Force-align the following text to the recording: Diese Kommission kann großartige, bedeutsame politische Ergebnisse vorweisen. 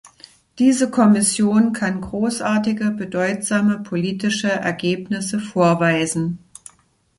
Diese 0.57 0.89
Kommission 0.89 1.73
kann 1.73 2.01
großartige, 2.01 2.89
bedeutsame 2.89 3.77
politische 3.83 4.49
Ergebnisse 4.49 5.39
vorweisen. 5.39 6.39